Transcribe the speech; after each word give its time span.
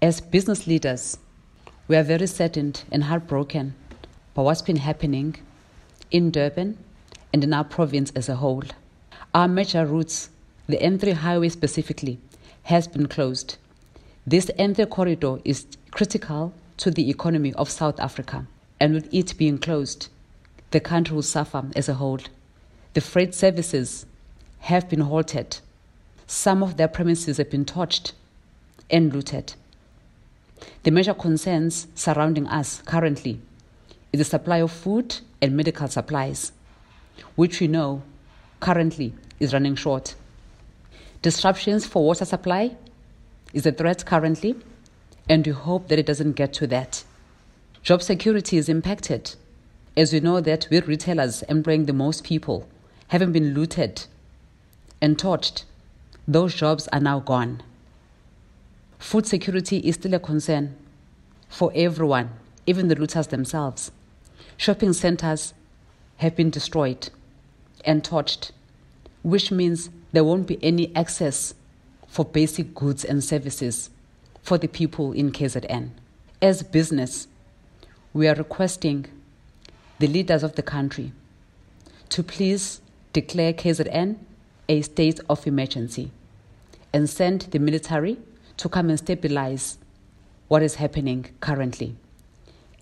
As 0.00 0.20
business 0.20 0.68
leaders, 0.68 1.18
we 1.88 1.96
are 1.96 2.04
very 2.04 2.28
saddened 2.28 2.84
and 2.92 3.02
heartbroken 3.02 3.74
by 4.32 4.42
what's 4.42 4.62
been 4.62 4.76
happening 4.76 5.34
in 6.12 6.30
Durban 6.30 6.78
and 7.32 7.42
in 7.42 7.52
our 7.52 7.64
province 7.64 8.12
as 8.14 8.28
a 8.28 8.36
whole. 8.36 8.62
Our 9.34 9.48
major 9.48 9.84
routes, 9.84 10.30
the 10.68 10.76
N3 10.76 11.14
highway 11.14 11.48
specifically, 11.48 12.20
has 12.62 12.86
been 12.86 13.08
closed. 13.08 13.56
This 14.24 14.46
N3 14.56 14.88
corridor 14.88 15.38
is 15.44 15.66
critical 15.90 16.52
to 16.76 16.92
the 16.92 17.10
economy 17.10 17.52
of 17.54 17.68
South 17.68 17.98
Africa, 17.98 18.46
and 18.78 18.94
with 18.94 19.12
it 19.12 19.36
being 19.36 19.58
closed, 19.58 20.06
the 20.70 20.78
country 20.78 21.16
will 21.16 21.22
suffer 21.22 21.64
as 21.74 21.88
a 21.88 21.94
whole. 21.94 22.20
The 22.94 23.00
freight 23.00 23.34
services 23.34 24.06
have 24.60 24.88
been 24.88 25.00
halted. 25.00 25.58
Some 26.28 26.62
of 26.62 26.76
their 26.76 26.86
premises 26.86 27.38
have 27.38 27.50
been 27.50 27.64
torched 27.64 28.12
and 28.88 29.12
looted. 29.12 29.54
The 30.82 30.90
major 30.90 31.14
concerns 31.14 31.86
surrounding 31.94 32.46
us 32.46 32.82
currently 32.82 33.40
is 34.12 34.18
the 34.18 34.24
supply 34.24 34.58
of 34.58 34.72
food 34.72 35.18
and 35.40 35.56
medical 35.56 35.88
supplies, 35.88 36.52
which 37.36 37.60
we 37.60 37.68
know 37.68 38.02
currently 38.60 39.14
is 39.38 39.52
running 39.52 39.76
short. 39.76 40.14
Disruptions 41.22 41.86
for 41.86 42.04
water 42.04 42.24
supply 42.24 42.76
is 43.52 43.66
a 43.66 43.72
threat 43.72 44.04
currently, 44.04 44.56
and 45.28 45.46
we 45.46 45.52
hope 45.52 45.88
that 45.88 45.98
it 45.98 46.06
doesn't 46.06 46.32
get 46.32 46.52
to 46.54 46.66
that. 46.68 47.04
Job 47.82 48.02
security 48.02 48.56
is 48.56 48.68
impacted, 48.68 49.34
as 49.96 50.12
we 50.12 50.20
know 50.20 50.40
that 50.40 50.68
with 50.70 50.86
retailers 50.86 51.42
employing 51.42 51.86
the 51.86 51.92
most 51.92 52.24
people 52.24 52.68
having 53.08 53.32
been 53.32 53.54
looted 53.54 54.04
and 55.00 55.16
torched, 55.16 55.64
those 56.26 56.54
jobs 56.54 56.88
are 56.92 57.00
now 57.00 57.20
gone. 57.20 57.62
Food 58.98 59.26
security 59.26 59.78
is 59.78 59.94
still 59.94 60.14
a 60.14 60.18
concern 60.18 60.76
for 61.48 61.72
everyone, 61.74 62.30
even 62.66 62.88
the 62.88 62.96
looters 62.96 63.28
themselves. 63.28 63.90
Shopping 64.56 64.92
centers 64.92 65.54
have 66.16 66.36
been 66.36 66.50
destroyed 66.50 67.08
and 67.84 68.02
torched, 68.02 68.50
which 69.22 69.50
means 69.50 69.90
there 70.12 70.24
won't 70.24 70.46
be 70.46 70.58
any 70.62 70.94
access 70.96 71.54
for 72.08 72.24
basic 72.24 72.74
goods 72.74 73.04
and 73.04 73.22
services 73.22 73.90
for 74.42 74.58
the 74.58 74.66
people 74.66 75.12
in 75.12 75.30
KZN. 75.30 75.90
As 76.42 76.62
business, 76.62 77.28
we 78.12 78.26
are 78.26 78.34
requesting 78.34 79.06
the 79.98 80.06
leaders 80.06 80.42
of 80.42 80.54
the 80.54 80.62
country 80.62 81.12
to 82.08 82.22
please 82.22 82.80
declare 83.12 83.52
KZN 83.52 84.16
a 84.68 84.82
state 84.82 85.20
of 85.28 85.46
emergency 85.46 86.10
and 86.92 87.08
send 87.08 87.42
the 87.42 87.58
military 87.58 88.18
to 88.58 88.68
come 88.68 88.90
and 88.90 88.98
stabilize 88.98 89.78
what 90.48 90.62
is 90.62 90.74
happening 90.76 91.26
currently. 91.40 91.96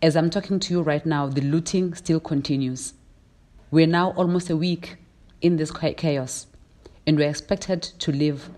As 0.03 0.17
I'm 0.17 0.31
talking 0.31 0.59
to 0.61 0.75
you 0.75 0.83
right 0.83 1.05
now, 1.05 1.29
the 1.29 1.41
looting 1.41 1.95
still 1.95 2.21
continues. 2.21 2.95
We're 3.71 3.87
now 3.87 4.11
almost 4.13 4.51
a 4.51 4.57
week 4.57 4.97
in 5.41 5.57
this 5.57 5.71
chaos, 5.71 6.47
and 7.07 7.19
we're 7.19 7.29
expected 7.29 7.83
to 7.83 8.13
live 8.13 8.51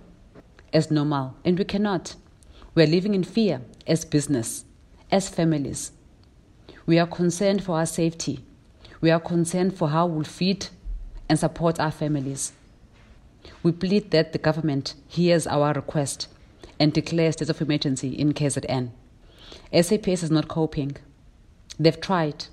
as 0.73 0.91
normal, 0.91 1.37
and 1.45 1.59
we 1.59 1.65
cannot. 1.65 2.15
We're 2.75 2.87
living 2.87 3.15
in 3.15 3.25
fear 3.25 3.63
as 3.87 4.05
business, 4.05 4.65
as 5.11 5.29
families. 5.29 5.93
We 6.87 6.99
are 6.99 7.07
concerned 7.07 7.65
for 7.65 7.77
our 7.77 7.87
safety. 7.87 8.45
We 9.01 9.11
are 9.11 9.21
concerned 9.21 9.77
for 9.77 9.89
how 9.89 10.07
we'll 10.07 10.25
feed 10.25 10.69
and 11.29 11.39
support 11.39 11.81
our 11.81 11.91
families. 11.91 12.53
We 13.63 13.73
plead 13.73 14.11
that 14.13 14.33
the 14.33 14.39
government 14.39 14.95
hears 15.09 15.47
our 15.47 15.73
request 15.73 16.29
and 16.81 16.93
declares 16.93 17.35
state 17.35 17.51
of 17.51 17.61
emergency 17.61 18.11
in 18.11 18.33
KZN. 18.33 18.91
SAPS 19.73 20.23
is 20.23 20.31
not 20.31 20.49
coping. 20.49 20.97
They've 21.79 22.01
tried 22.01 22.47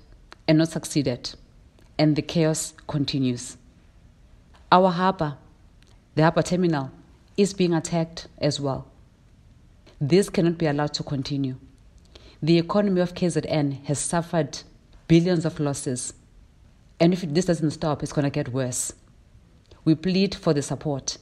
and 0.46 0.58
not 0.58 0.68
succeeded, 0.68 1.34
and 1.98 2.16
the 2.16 2.22
chaos 2.22 2.74
continues. 2.86 3.56
Our 4.70 4.90
harbour, 4.90 5.36
the 6.14 6.22
harbour 6.22 6.42
terminal, 6.42 6.90
is 7.36 7.54
being 7.54 7.74
attacked 7.74 8.28
as 8.38 8.60
well. 8.60 8.86
This 10.00 10.28
cannot 10.28 10.58
be 10.58 10.66
allowed 10.66 10.94
to 10.94 11.02
continue. 11.02 11.56
The 12.42 12.58
economy 12.58 13.00
of 13.00 13.14
KZN 13.14 13.84
has 13.84 13.98
suffered 13.98 14.58
billions 15.08 15.44
of 15.44 15.58
losses, 15.58 16.12
and 17.00 17.12
if 17.12 17.22
this 17.22 17.46
doesn't 17.46 17.70
stop, 17.70 18.02
it's 18.02 18.12
going 18.12 18.24
to 18.24 18.30
get 18.30 18.50
worse. 18.50 18.92
We 19.84 19.94
plead 19.94 20.34
for 20.34 20.52
the 20.52 20.62
support. 20.62 21.18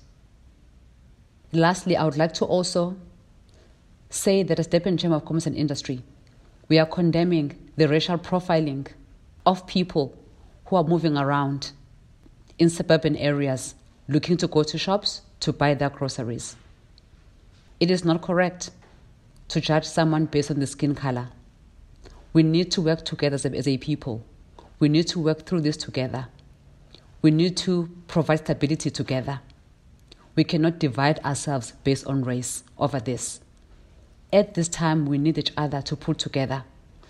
Lastly, 1.54 1.96
I 1.96 2.04
would 2.04 2.16
like 2.16 2.34
to 2.34 2.44
also 2.44 2.96
say 4.10 4.42
that 4.42 4.58
as 4.58 4.66
Durban 4.66 4.96
Chamber 4.96 5.16
of 5.16 5.24
Commerce 5.24 5.46
and 5.46 5.56
Industry, 5.56 6.02
we 6.68 6.80
are 6.80 6.86
condemning 6.86 7.56
the 7.76 7.86
racial 7.86 8.18
profiling 8.18 8.88
of 9.46 9.64
people 9.66 10.18
who 10.66 10.76
are 10.76 10.82
moving 10.82 11.16
around 11.16 11.70
in 12.58 12.68
suburban 12.68 13.16
areas 13.16 13.76
looking 14.08 14.36
to 14.38 14.48
go 14.48 14.64
to 14.64 14.76
shops 14.76 15.22
to 15.40 15.52
buy 15.52 15.74
their 15.74 15.90
groceries. 15.90 16.56
It 17.78 17.88
is 17.88 18.04
not 18.04 18.20
correct 18.20 18.70
to 19.48 19.60
judge 19.60 19.84
someone 19.84 20.24
based 20.26 20.50
on 20.50 20.58
the 20.58 20.66
skin 20.66 20.96
color. 20.96 21.28
We 22.32 22.42
need 22.42 22.72
to 22.72 22.82
work 22.82 23.04
together 23.04 23.34
as 23.34 23.44
a, 23.44 23.54
as 23.54 23.68
a 23.68 23.78
people. 23.78 24.24
We 24.80 24.88
need 24.88 25.06
to 25.08 25.20
work 25.20 25.46
through 25.46 25.60
this 25.60 25.76
together. 25.76 26.26
We 27.22 27.30
need 27.30 27.56
to 27.58 27.88
provide 28.08 28.40
stability 28.40 28.90
together. 28.90 29.40
We 30.36 30.44
cannot 30.44 30.78
divide 30.78 31.18
ourselves 31.20 31.72
based 31.84 32.06
on 32.06 32.24
race 32.24 32.64
over 32.78 33.00
this. 33.00 33.40
At 34.32 34.54
this 34.54 34.68
time, 34.68 35.06
we 35.06 35.18
need 35.18 35.38
each 35.38 35.52
other 35.56 35.80
to 35.82 35.96
pull 35.96 36.14
together 36.14 36.64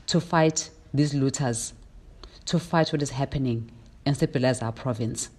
to 0.07 0.21
fight 0.21 0.71
these 0.93 1.15
looters, 1.15 1.73
to 2.47 2.59
fight 2.59 2.93
what 2.93 3.03
is 3.03 3.11
happening 3.11 3.71
and 4.05 4.17
stabilize 4.17 4.63
our 4.63 4.73
province. 4.73 5.31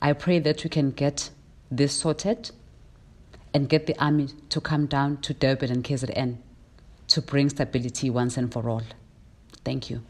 I 0.00 0.12
pray 0.12 0.38
that 0.40 0.62
we 0.64 0.70
can 0.70 0.90
get 0.90 1.30
this 1.70 1.92
sorted 1.92 2.50
and 3.54 3.68
get 3.68 3.86
the 3.86 3.98
army 4.02 4.28
to 4.50 4.60
come 4.60 4.86
down 4.86 5.18
to 5.18 5.34
Durban 5.34 5.70
and 5.70 5.84
KZN 5.84 6.36
to 7.08 7.22
bring 7.22 7.48
stability 7.48 8.10
once 8.10 8.36
and 8.36 8.52
for 8.52 8.68
all. 8.68 8.82
Thank 9.64 9.90
you. 9.90 10.02